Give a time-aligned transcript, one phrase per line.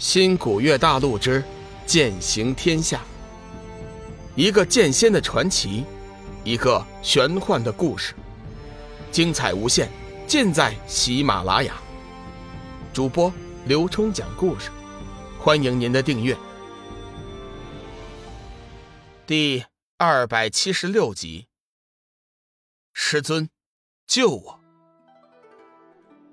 [0.00, 1.44] 新古月大陆之
[1.84, 3.02] 剑行天下，
[4.34, 5.84] 一个剑仙的传奇，
[6.42, 8.14] 一个玄幻的故事，
[9.12, 9.90] 精彩无限，
[10.26, 11.74] 尽在喜马拉雅。
[12.94, 13.30] 主播
[13.66, 14.70] 刘冲讲故事，
[15.38, 16.34] 欢迎您的订阅。
[19.26, 19.62] 第
[19.98, 21.46] 二百七十六集，
[22.94, 23.50] 师尊，
[24.06, 24.60] 救我！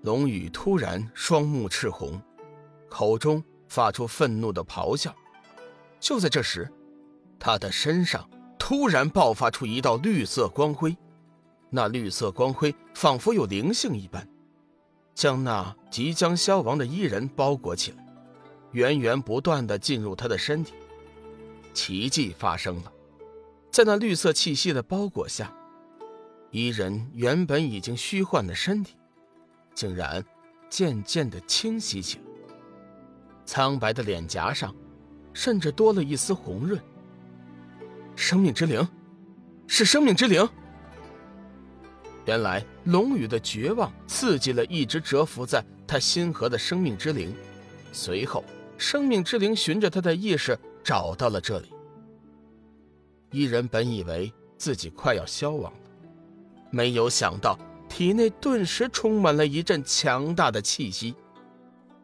[0.04, 2.22] 龙宇突然双目赤红，
[2.88, 3.44] 口中。
[3.68, 5.14] 发出愤怒的咆哮。
[6.00, 6.72] 就在这时，
[7.40, 10.96] 他的身上突然爆发出一道绿色光辉，
[11.70, 14.28] 那绿色光辉仿佛有灵性一般，
[15.14, 18.06] 将那即将消亡的伊人包裹起来，
[18.72, 20.74] 源源不断的进入他的身体。
[21.74, 22.92] 奇迹发生了，
[23.72, 25.54] 在那绿色气息的包裹下，
[26.52, 28.96] 伊人原本已经虚幻的身体，
[29.76, 30.24] 竟然
[30.70, 32.27] 渐渐的清晰起来。
[33.48, 34.76] 苍白的脸颊上，
[35.34, 36.80] 甚至多了一丝红润。
[38.14, 38.86] 生命之灵，
[39.68, 40.48] 是生命之灵。
[42.26, 47.34] 原来龙宇的绝望刺激了一直蛰伏在他心河的生命之灵，
[47.94, 48.44] 随后
[48.78, 51.72] 生命之灵循着他的意识找到了这里。
[53.32, 55.80] 伊人本以为自己快要消亡了，
[56.70, 61.16] 没有想到体内顿时充满了一阵强大的气息。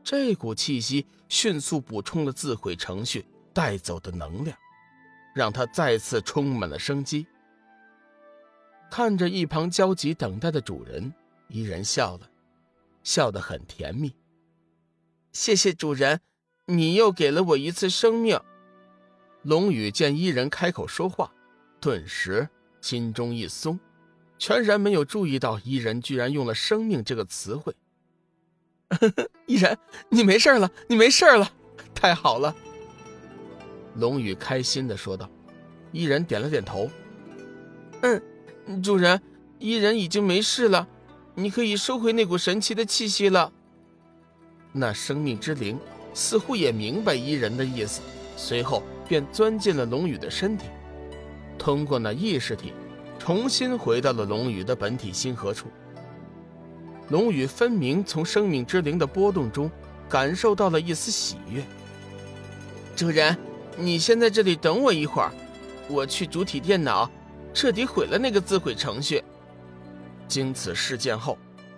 [0.04, 4.58] 这股气息迅速补充了自毁程序带走的能量，
[5.34, 7.26] 让他再次充满了生机。
[8.92, 11.14] 看着一旁焦急等待的主人，
[11.48, 12.30] 伊人笑了，
[13.04, 14.14] 笑得很甜蜜。
[15.32, 16.20] 谢谢主人，
[16.68, 18.40] 你又给了我一次生命。
[19.42, 21.34] 龙宇见伊人开口说话，
[21.80, 22.48] 顿时
[22.82, 23.80] 心中一松，
[24.38, 27.74] 全然没有注意到伊人居然用了“生命”这个词汇。
[29.46, 29.78] 伊人，
[30.10, 31.50] 你没事了，你没事了，
[31.94, 32.56] 太好了。
[33.96, 35.30] 龙宇开心的说道。
[35.92, 36.90] 伊人点了点头。
[38.02, 39.22] 嗯，主人，
[39.60, 40.88] 伊人已经没事了，
[41.36, 43.52] 你可以收回那股神奇的气息了。
[44.72, 45.80] 那生命之灵
[46.14, 48.02] 似乎也明白伊人的意思，
[48.36, 50.66] 随后便钻进了龙宇的身体，
[51.60, 52.74] 通过那意识体，
[53.20, 55.68] 重新回到了龙宇的本体星河处。
[57.14, 59.70] 龙宇分明从生命之灵的波动中
[60.10, 61.64] 感受到了一丝喜悦。
[62.96, 63.38] 主人，
[63.78, 65.32] 你先在这里等我一会儿，
[65.88, 67.08] 我去主体电脑
[67.54, 69.24] 彻底毁了那个自毁程序。
[70.28, 71.38] 经此事件后，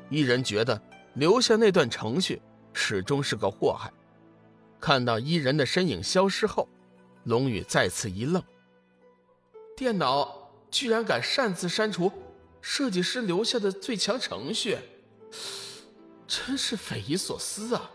[0.10, 0.82] 伊人觉得
[1.16, 2.42] 留下那段程序
[2.72, 3.92] 始终是个祸害。
[4.80, 6.66] 看到伊人的身影消失后，
[7.26, 8.42] 龙宇再次一愣：
[9.76, 12.10] 电脑居然敢擅自删除
[12.62, 14.78] 设计师留下的最强程序！
[16.28, 17.90] 真是匪夷所思啊！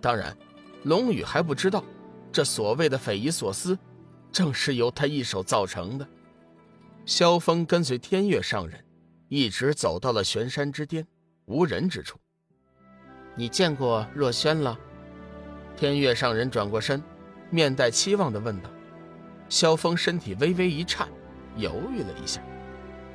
[0.00, 0.36] 当然，
[0.84, 1.84] 龙宇还不知道，
[2.32, 3.78] 这所谓的匪夷所思，
[4.32, 6.08] 正是由他一手造成的。
[7.06, 8.84] 萧峰跟随天月上人，
[9.28, 11.06] 一直走到了玄山之巅，
[11.46, 12.18] 无人之处。
[13.36, 14.78] 你见过若轩了？
[15.76, 17.02] 天月上人转过身，
[17.48, 18.68] 面带期望地问道。
[19.48, 21.08] 萧峰身体微微一颤，
[21.56, 22.42] 犹豫了一下，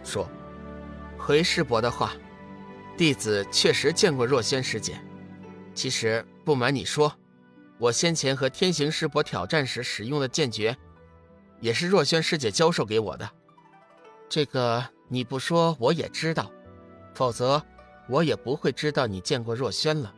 [0.04, 0.28] 说
[1.18, 2.14] ：“回师伯的话。”
[2.98, 5.00] 弟子确实见过若仙师姐。
[5.74, 7.14] 其实不瞒你说，
[7.78, 10.76] 我先前和天行师伯挑战时使用的剑诀，
[11.60, 13.30] 也是若仙师姐教授给我的。
[14.30, 16.50] 这个你不说我也知道，
[17.14, 17.62] 否则
[18.08, 20.14] 我也不会知道你见过若轩了。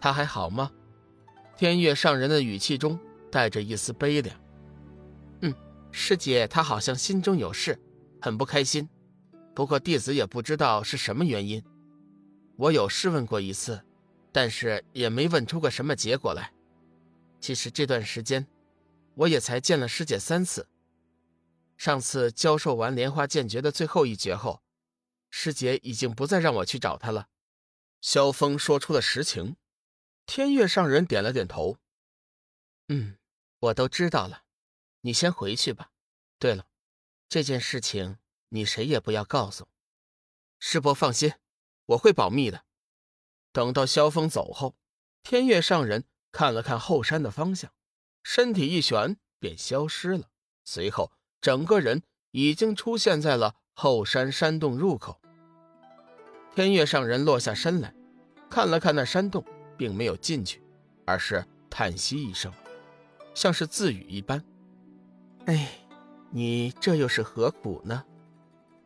[0.00, 0.70] 他还好吗？
[1.56, 2.98] 天月上人的语气中
[3.30, 4.36] 带着一丝悲凉。
[5.40, 5.54] 嗯，
[5.90, 7.76] 师姐她好像心中有事，
[8.20, 8.88] 很不开心。
[9.54, 11.62] 不过弟子也不知道是什么原因。
[12.56, 13.84] 我有试问过一次，
[14.32, 16.52] 但是也没问出个什么结果来。
[17.40, 18.46] 其实这段时间，
[19.14, 20.68] 我也才见了师姐三次。
[21.76, 24.62] 上次教授完莲花剑诀的最后一诀后，
[25.30, 27.28] 师姐已经不再让我去找她了。
[28.00, 29.56] 萧峰说出了实情，
[30.24, 31.78] 天月上人点了点头。
[32.88, 33.16] 嗯，
[33.58, 34.44] 我都知道了，
[35.00, 35.90] 你先回去吧。
[36.38, 36.66] 对了，
[37.28, 38.18] 这件事情
[38.50, 39.66] 你谁也不要告诉。
[40.60, 41.32] 师伯放心。
[41.86, 42.62] 我会保密的。
[43.52, 44.74] 等到萧峰走后，
[45.22, 47.70] 天月上人看了看后山的方向，
[48.22, 50.28] 身体一旋便消失了。
[50.64, 52.02] 随后，整个人
[52.32, 55.20] 已经出现在了后山山洞入口。
[56.54, 57.94] 天月上人落下身来，
[58.48, 59.44] 看了看那山洞，
[59.76, 60.62] 并没有进去，
[61.04, 62.52] 而是叹息一声，
[63.34, 64.42] 像是自语一般
[65.46, 65.68] ：“哎，
[66.30, 68.04] 你这又是何苦呢？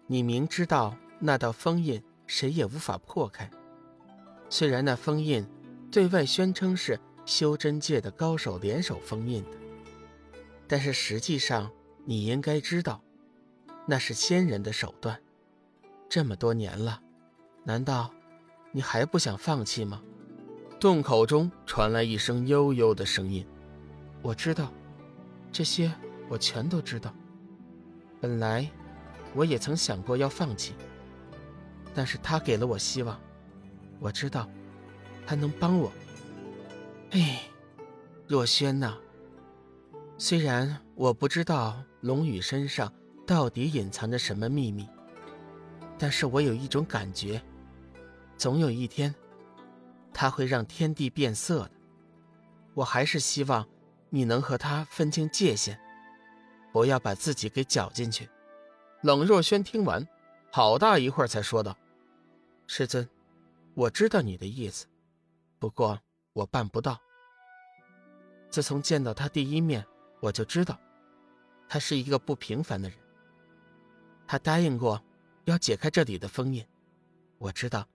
[0.07, 3.51] 你明知道那道封印……”谁也无法破开。
[4.49, 5.45] 虽然那封印
[5.91, 9.51] 对外宣称是修真界的高手联手封印的。
[10.69, 11.69] 但是实际上，
[12.05, 13.03] 你应该知道，
[13.87, 15.19] 那是仙人的手段。
[16.09, 17.03] 这么多年了，
[17.65, 18.11] 难道
[18.71, 20.03] 你还不想放弃吗？
[20.79, 23.45] 洞口中传来一声悠悠的声音
[24.23, 24.73] ：“我知道，
[25.51, 25.93] 这些
[26.29, 27.13] 我全都知道。
[28.21, 28.71] 本来
[29.35, 30.75] 我也曾想过要放弃，
[31.99, 33.21] 但是他给了我希望。
[33.99, 34.49] 我知道，
[35.27, 35.91] 他能帮我。
[37.11, 37.41] 哎，
[38.29, 38.97] 若轩呐，
[40.17, 42.93] 虽然我不知道龙宇身上
[43.27, 44.89] 到底隐藏着什么秘密，
[45.99, 47.43] 但是我有一种感觉，
[48.37, 49.13] 总有一天。”
[50.15, 51.71] 他会让天地变色的，
[52.75, 53.67] 我还是希望
[54.09, 55.77] 你能和他分清界限，
[56.73, 58.29] 不要把自己给搅进去。
[59.03, 60.07] 冷若轩听完，
[60.53, 61.77] 好大一会儿才说道
[62.71, 63.09] ：“师尊，
[63.73, 64.87] 我知道你的意思，
[65.59, 65.99] 不过
[66.35, 67.01] 我办不到。
[68.51, 69.85] 自从见到他第一面，
[70.21, 70.79] 我就知道，
[71.67, 72.99] 他是一个不平凡的人。
[74.27, 75.03] 他答应过
[75.47, 76.63] 要解开这里的封印，
[77.39, 77.89] 我知道，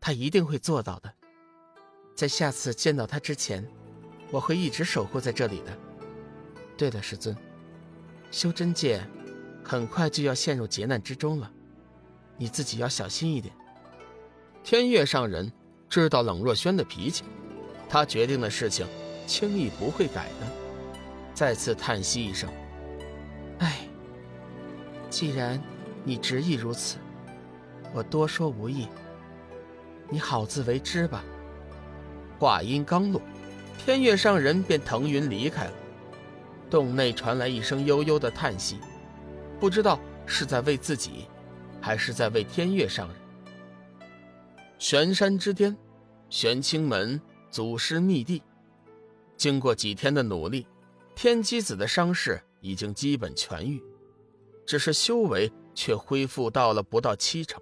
[0.00, 1.12] 他一定会做到的。”
[2.14, 3.68] 在下次见到他之前，
[4.30, 5.76] 我会一直守护在这里的。
[6.76, 7.36] 对了，师尊，
[8.30, 9.04] 修真界
[9.64, 11.52] 很快就要陷入劫难之中了，
[12.36, 13.52] 你自己要小心一点。
[14.62, 15.50] 天月上人
[15.88, 17.24] 知道冷若轩的脾气，
[17.88, 18.86] 他决定的事情
[19.26, 20.46] 轻易不会改的。
[21.34, 22.48] 再次叹息一声
[23.58, 23.88] ：“哎，
[25.08, 25.60] 既然
[26.04, 26.98] 你执意如此，
[27.92, 28.86] 我多说无益，
[30.08, 31.24] 你好自为之吧。”
[32.38, 33.20] 话音刚落，
[33.78, 35.72] 天月上人便腾云离开了。
[36.70, 38.78] 洞内传来一声悠悠的叹息，
[39.58, 41.26] 不知道是在为自己，
[41.80, 43.16] 还是在为天月上人。
[44.80, 45.76] 玄山之巅，
[46.30, 48.42] 玄清门祖师密地。
[49.36, 50.66] 经过几天的努力，
[51.14, 53.78] 天机子的伤势已经基本痊愈，
[54.64, 57.60] 只是修为却恢复到了不到七成。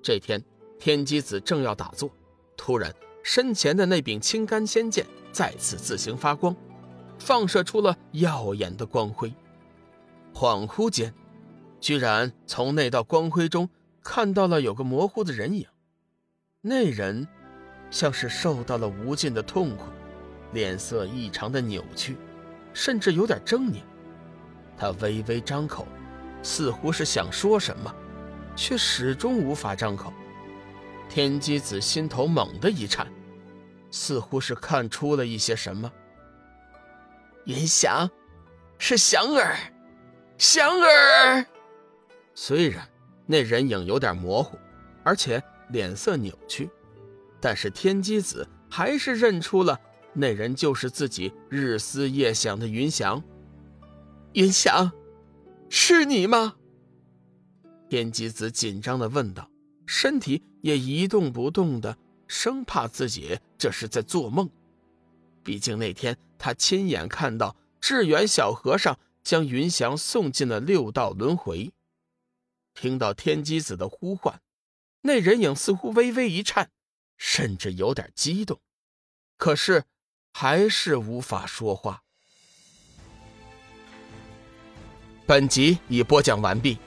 [0.00, 0.40] 这天，
[0.78, 2.08] 天机子正要打坐，
[2.56, 2.94] 突然。
[3.24, 6.54] 身前的那柄青干仙剑再次自行发光，
[7.18, 9.32] 放射出了耀眼的光辉。
[10.32, 11.12] 恍惚间，
[11.80, 13.68] 居然从那道光辉中
[14.02, 15.66] 看到了有个模糊的人影。
[16.66, 17.28] 那人
[17.90, 19.84] 像是受到了无尽的痛苦，
[20.54, 22.16] 脸色异常的扭曲，
[22.72, 23.82] 甚至有点狰狞。
[24.74, 25.86] 他微微张口，
[26.42, 27.94] 似乎是想说什么，
[28.56, 30.10] 却始终无法张口。
[31.06, 33.06] 天机子心头猛地一颤，
[33.90, 35.92] 似乎是看出了一些什么。
[37.44, 38.08] 云翔，
[38.78, 39.54] 是祥儿，
[40.38, 41.44] 祥儿。
[42.34, 42.88] 虽然
[43.26, 44.58] 那人影有点模糊，
[45.04, 45.42] 而且
[45.74, 46.70] 脸色扭曲，
[47.40, 49.76] 但是天机子还是认出了
[50.12, 53.20] 那人就是自己日思夜想的云翔。
[54.34, 54.92] 云翔，
[55.68, 56.54] 是你吗？
[57.88, 59.50] 天机子紧张的问道。
[59.84, 61.98] 身体也一动不动的，
[62.28, 64.48] 生怕自己这是在做梦。
[65.42, 71.72] 毕竟那天他亲眼看到智远小和尚将云翔送进了六道轮回。
[72.74, 74.40] 听到天机子的呼唤，
[75.06, 76.70] 那人影似乎微微一颤，
[77.18, 78.58] 甚至有点激动，
[79.36, 79.84] 可是
[80.32, 82.02] 还是无法说话。
[85.26, 86.78] 本集已播讲完毕，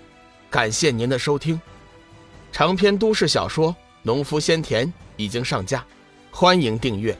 [0.50, 1.62] 感谢您的收听。
[2.52, 3.72] 长篇都市小说
[4.02, 5.86] 《农夫先田》已经上架，
[6.32, 7.16] 欢迎订阅。